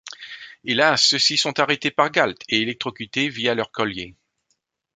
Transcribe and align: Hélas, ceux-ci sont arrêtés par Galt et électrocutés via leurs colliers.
Hélas, 0.63 0.97
ceux-ci 1.07 1.37
sont 1.37 1.59
arrêtés 1.59 1.91
par 1.91 2.09
Galt 2.09 2.39
et 2.49 2.59
électrocutés 2.61 3.29
via 3.29 3.53
leurs 3.53 3.69
colliers. 3.71 4.15